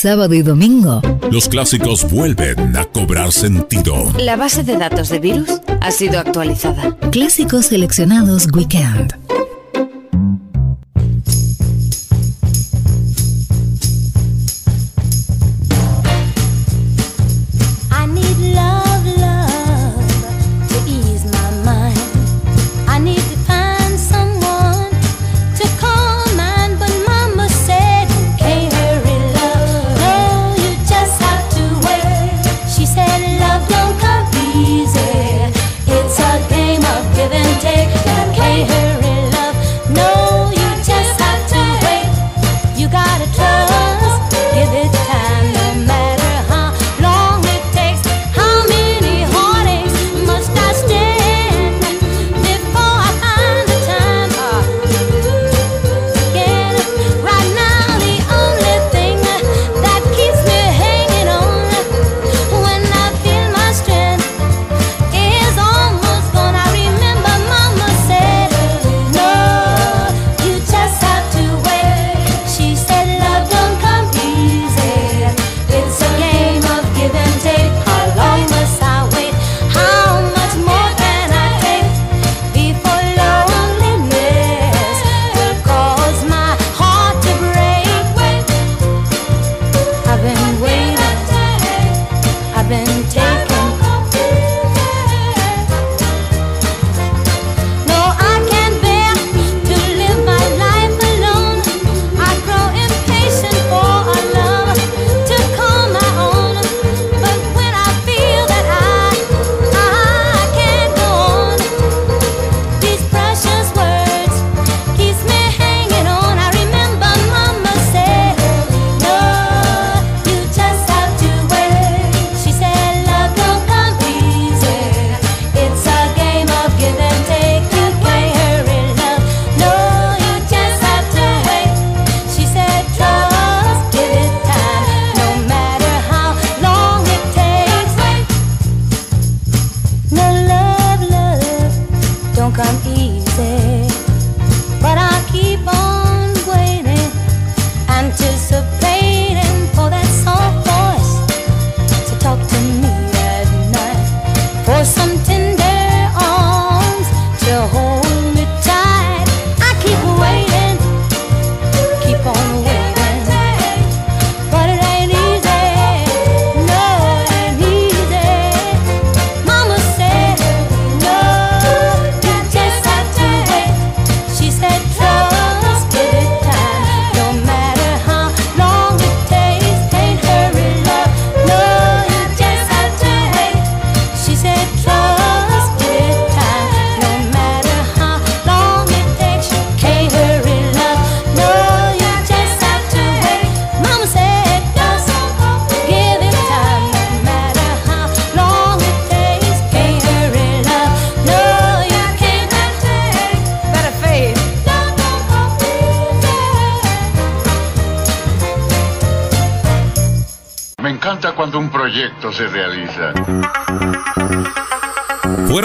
sábado 0.00 0.32
y 0.32 0.40
domingo. 0.40 1.02
Los 1.30 1.46
clásicos 1.46 2.10
vuelven 2.10 2.74
a 2.74 2.86
cobrar 2.86 3.32
sentido. 3.32 4.10
La 4.18 4.34
base 4.34 4.62
de 4.62 4.78
datos 4.78 5.10
de 5.10 5.18
virus 5.18 5.60
ha 5.82 5.90
sido 5.90 6.18
actualizada. 6.18 6.96
Clásicos 7.10 7.66
seleccionados 7.66 8.48
weekend. 8.54 9.19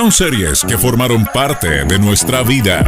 Fueron 0.05 0.35
series 0.35 0.63
que 0.63 0.77
formaron 0.77 1.25
parte 1.33 1.83
de 1.83 1.97
nuestra 1.97 2.43
vida. 2.43 2.83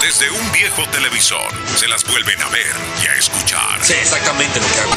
Desde 0.00 0.30
un 0.30 0.50
viejo 0.50 0.82
televisor 0.90 1.52
se 1.76 1.86
las 1.86 2.02
vuelven 2.06 2.40
a 2.40 2.48
ver 2.48 2.74
y 3.04 3.06
a 3.06 3.12
escuchar. 3.18 3.78
Sé 3.82 4.00
exactamente 4.00 4.60
lo 4.60 4.66
que 4.66 4.80
hago. 4.80 4.92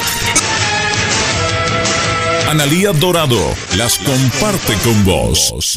Analía 2.49 2.93
Dorado 2.93 3.53
las 3.75 3.99
comparte 3.99 4.73
con 4.75 5.03
vos. 5.03 5.75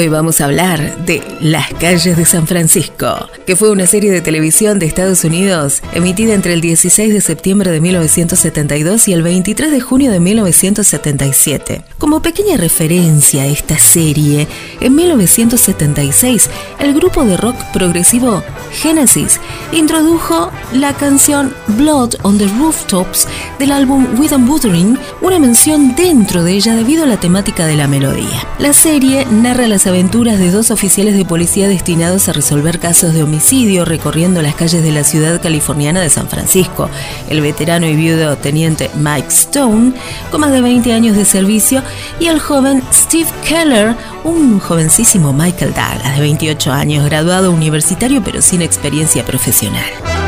Hoy 0.00 0.08
vamos 0.08 0.40
a 0.40 0.46
hablar 0.46 1.04
de 1.04 1.22
Las 1.42 1.74
calles 1.74 2.16
de 2.16 2.24
San 2.24 2.46
Francisco, 2.46 3.28
que 3.46 3.54
fue 3.54 3.70
una 3.70 3.84
serie 3.84 4.10
de 4.10 4.22
televisión 4.22 4.78
de 4.78 4.86
Estados 4.86 5.24
Unidos 5.24 5.82
emitida 5.92 6.32
entre 6.32 6.54
el 6.54 6.62
16 6.62 7.12
de 7.12 7.20
septiembre 7.20 7.70
de 7.70 7.82
1972 7.82 9.08
y 9.08 9.12
el 9.12 9.22
23 9.22 9.70
de 9.70 9.80
junio 9.82 10.10
de 10.10 10.18
1977. 10.18 11.84
Como 11.98 12.22
pequeña 12.22 12.56
referencia 12.56 13.42
a 13.42 13.46
esta 13.46 13.78
serie, 13.78 14.48
en 14.80 14.94
1976 14.94 16.48
el 16.78 16.94
grupo 16.94 17.26
de 17.26 17.36
rock 17.36 17.56
progresivo 17.74 18.42
Genesis 18.72 19.38
introdujo 19.72 20.50
la 20.72 20.94
canción 20.94 21.52
Blood 21.76 22.14
on 22.22 22.38
the 22.38 22.46
Rooftops 22.58 23.28
del 23.58 23.72
álbum 23.72 24.18
With 24.18 24.32
Wuthering, 24.32 24.98
una 25.20 25.38
mención 25.38 25.94
dentro 25.94 26.44
de 26.44 26.52
ella 26.52 26.74
debido 26.74 27.04
a 27.04 27.06
la 27.06 27.20
temática 27.20 27.66
de 27.66 27.76
la 27.76 27.86
melodía. 27.86 28.46
La 28.58 28.72
serie 28.72 29.26
narra 29.26 29.68
las 29.68 29.86
aventuras 29.86 30.38
de 30.38 30.50
dos 30.50 30.70
oficiales 30.70 31.14
de 31.14 31.24
policía 31.24 31.68
destinados 31.68 32.28
a 32.28 32.32
resolver 32.32 32.78
casos 32.78 33.12
de 33.12 33.22
homicidio 33.22 33.84
recorriendo 33.84 34.40
las 34.40 34.54
calles 34.54 34.82
de 34.82 34.92
la 34.92 35.04
ciudad 35.04 35.40
californiana 35.40 36.00
de 36.00 36.10
San 36.10 36.28
Francisco. 36.28 36.88
El 37.28 37.40
veterano 37.40 37.86
y 37.86 37.96
viudo 37.96 38.36
teniente 38.38 38.90
Mike 38.94 39.28
Stone, 39.28 39.92
con 40.30 40.40
más 40.40 40.52
de 40.52 40.62
20 40.62 40.92
años 40.92 41.16
de 41.16 41.24
servicio, 41.24 41.82
y 42.18 42.26
el 42.26 42.40
joven 42.40 42.82
Steve 42.92 43.28
Keller, 43.46 43.94
un 44.24 44.58
jovencísimo 44.58 45.32
Michael 45.32 45.74
Douglas 45.74 46.14
de 46.14 46.20
28 46.20 46.72
años, 46.72 47.04
graduado 47.04 47.50
universitario 47.50 48.22
pero 48.24 48.40
sin 48.40 48.62
experiencia 48.62 49.24
profesional. 49.24 50.19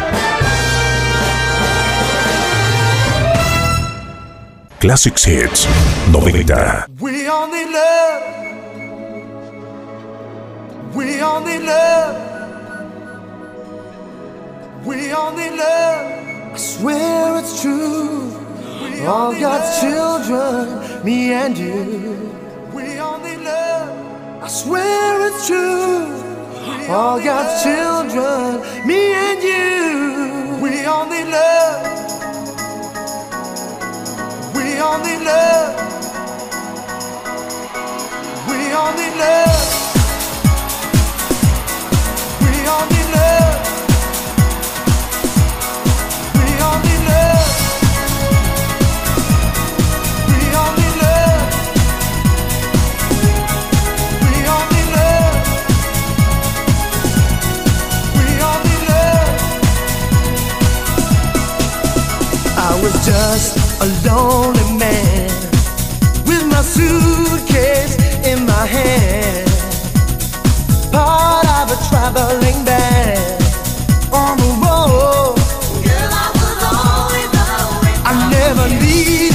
Classics 4.83 5.23
Hits 5.23 5.65
90. 6.11 6.43
We 7.01 7.29
only 7.29 7.67
love. 7.67 8.23
We 10.97 11.21
only 11.23 11.59
love. 11.61 12.17
We 14.85 15.13
only 15.13 15.51
love. 15.51 16.53
I 16.53 16.57
swear 16.57 17.39
it's 17.39 17.63
true. 17.63 18.37
We 18.83 19.07
all 19.07 19.33
God's 19.39 19.81
children, 19.81 21.05
me 21.05 21.33
and 21.33 21.57
you. 21.57 22.35
We 22.75 22.99
only 22.99 23.37
love. 23.37 24.43
I 24.43 24.49
swear 24.49 25.29
it's 25.29 25.47
true. 25.47 26.09
All 26.91 27.21
God's 27.23 27.63
children, 27.63 28.61
me 28.85 29.13
and 29.13 29.43
you. 29.45 30.61
We 30.61 30.85
only 30.87 31.23
love. 31.23 31.93
Only 34.85 35.17
love. 35.17 35.77
We 38.49 38.59
love. 39.19 39.61
We 42.43 42.67
only 42.73 43.03
love. 43.15 43.63
We 46.35 46.51
only 46.67 46.97
love. 47.09 47.51
We 50.29 50.43
only 50.63 50.91
love. 51.03 51.47
We 54.27 54.35
only 54.55 54.83
love. 54.95 55.37
We 58.17 58.31
only 58.51 58.77
love. 58.89 59.31
I 62.59 62.71
was 62.83 62.95
just 63.07 63.53
a 63.83 63.89
suitcase 66.75 67.97
in 68.25 68.47
my 68.47 68.65
hand, 68.67 69.47
part 70.91 71.47
of 71.61 71.67
a 71.77 71.79
traveling 71.89 72.65
band 72.65 73.43
on 74.13 74.37
the 74.39 74.51
road. 74.65 75.37
Girl, 75.85 76.11
I 78.05 78.13
never 78.31 78.67
needed 78.85 79.32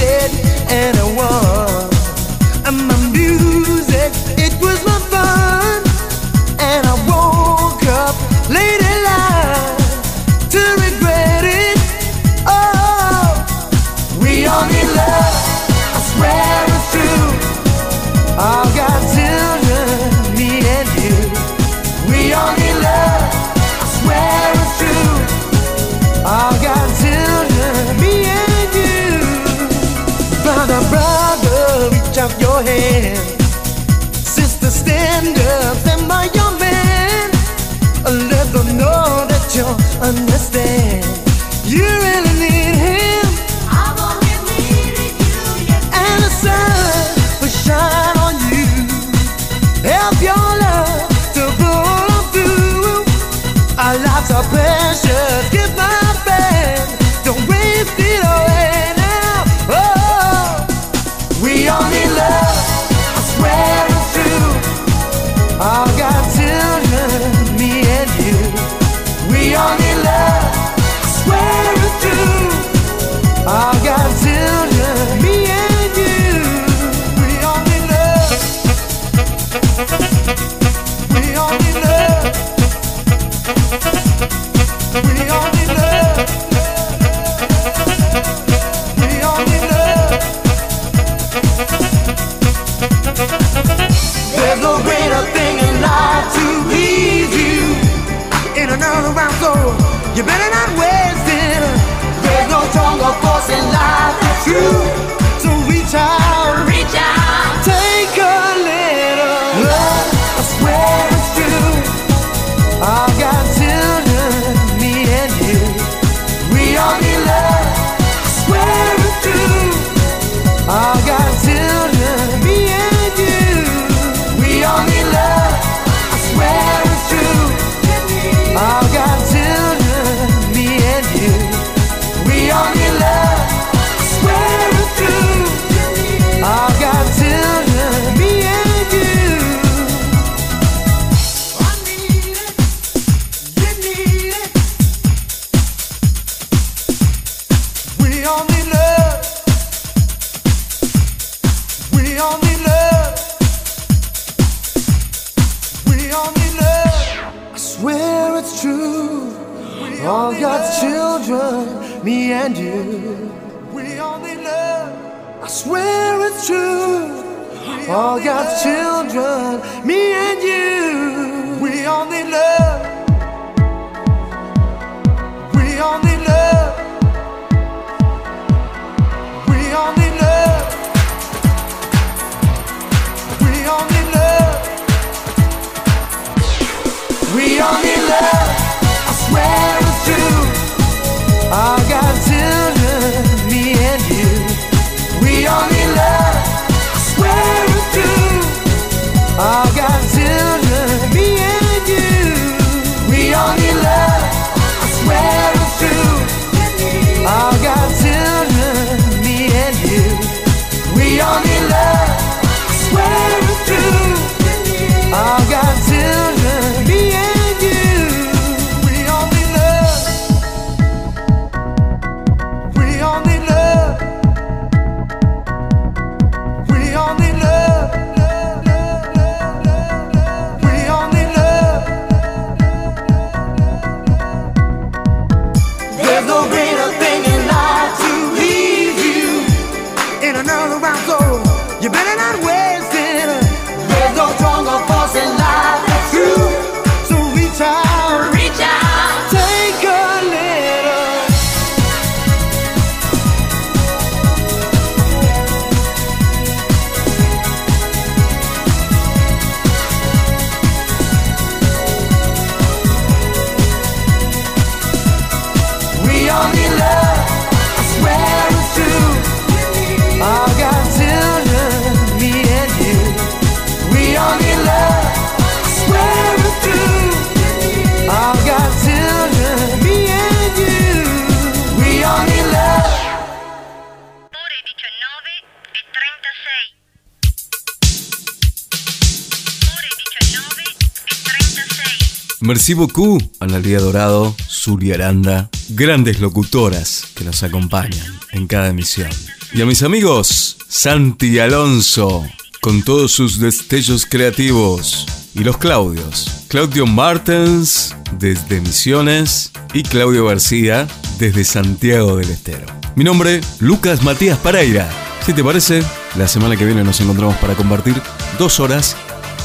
Merci 292.48 292.76
beaucoup 292.76 293.22
a 293.42 293.44
Analia 293.44 293.78
Dorado, 293.82 294.34
Suri 294.48 294.94
Aranda, 294.94 295.50
grandes 295.68 296.22
locutoras 296.22 297.04
que 297.14 297.26
nos 297.26 297.44
acompañan 297.44 298.18
en 298.32 298.48
cada 298.48 298.70
emisión. 298.70 299.10
Y 299.52 299.62
a 299.62 299.66
mis 299.66 299.84
amigos, 299.84 300.56
Santi 300.70 301.40
Alonso, 301.40 302.26
con 302.62 302.84
todos 302.84 303.12
sus 303.12 303.40
destellos 303.40 304.06
creativos. 304.06 305.06
Y 305.36 305.44
los 305.44 305.58
Claudios, 305.58 306.46
Claudio 306.48 306.88
Martens 306.88 307.94
desde 308.18 308.62
Misiones 308.62 309.52
y 309.74 309.84
Claudio 309.84 310.28
García 310.28 310.88
desde 311.20 311.44
Santiago 311.44 312.16
del 312.16 312.30
Estero. 312.30 312.66
Mi 312.96 313.04
nombre, 313.04 313.42
Lucas 313.60 314.04
Matías 314.04 314.38
Pereira. 314.38 314.90
Si 315.26 315.34
te 315.34 315.44
parece, 315.44 315.84
la 316.16 316.30
semana 316.30 316.56
que 316.56 316.64
viene 316.64 316.86
nos 316.86 317.02
encontramos 317.02 317.36
para 317.40 317.56
compartir 317.56 318.02
dos 318.40 318.62
horas 318.62 318.96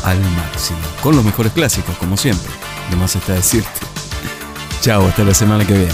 al 0.05 0.21
máximo, 0.37 0.79
con 1.03 1.17
los 1.17 1.25
mejores 1.25 1.53
clásicos, 1.53 1.97
como 1.97 2.17
siempre. 2.17 2.72
No 2.91 2.97
más 2.97 3.17
está 3.17 3.35
decirte. 3.35 3.71
Chao, 4.81 5.07
hasta 5.07 5.25
la 5.25 5.35
semana 5.35 5.65
que 5.67 5.75
viene. 5.75 5.93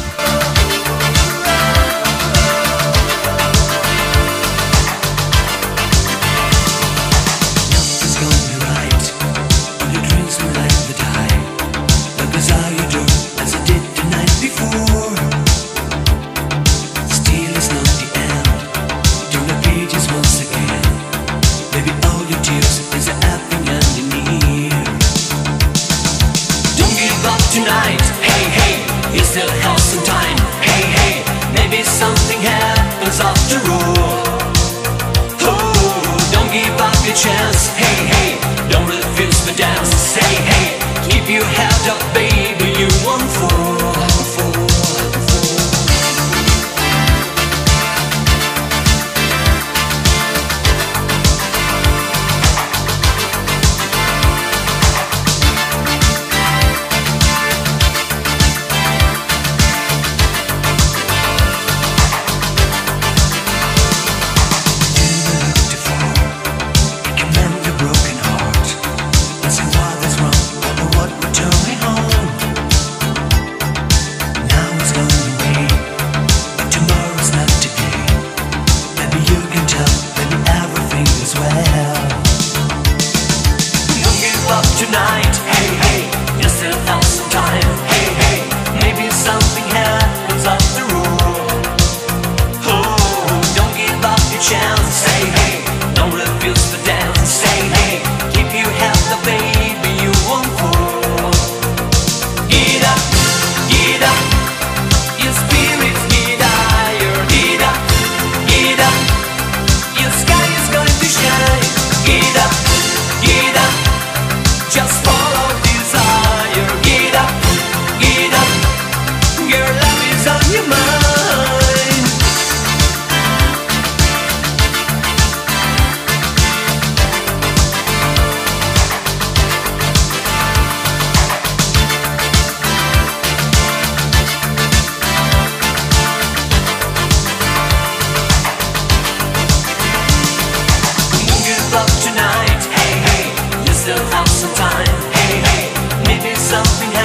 still 143.89 144.05
have 144.11 144.29
some 144.29 144.55
time. 144.55 144.87
Hey, 145.17 145.41
hey, 145.49 145.65
maybe 146.05 146.35
something 146.37 146.98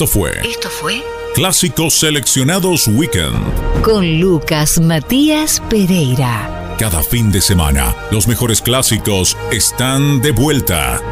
Esto 0.00 0.12
fue 0.18 0.40
Esto 0.42 0.70
fue 0.70 1.02
Clásicos 1.34 1.92
Seleccionados 1.92 2.88
Weekend. 2.88 3.82
con 3.82 4.18
Lucas 4.18 4.80
Matías 4.80 5.60
Pereira. 5.68 6.74
Cada 6.78 7.02
fin 7.02 7.30
de 7.30 7.42
semana, 7.42 7.94
los 8.10 8.26
mejores 8.26 8.62
clásicos 8.62 9.36
están 9.52 10.22
de 10.22 10.30
vuelta. 10.30 11.02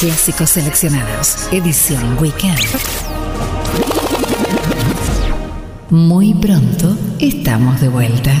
Clásicos 0.00 0.48
seleccionados. 0.48 1.48
Edición 1.52 2.16
Weekend. 2.18 2.58
Muy 5.90 6.32
pronto 6.32 6.96
estamos 7.18 7.78
de 7.82 7.88
vuelta. 7.90 8.32